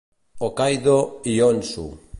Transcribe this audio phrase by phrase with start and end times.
[0.45, 0.97] Hokkaido
[1.33, 1.87] i Honshu.